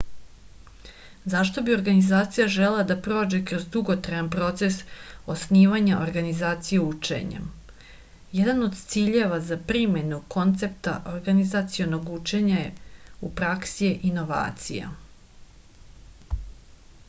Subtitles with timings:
[1.31, 4.77] zašto bi organizacija želela da prođe kroz dugotrajan proces
[5.33, 7.43] osnivanja organizacije učenja
[8.39, 12.65] jedan od ciljeva za primenu koncepata organizacionog učenja
[13.29, 14.91] u praksi je inovacija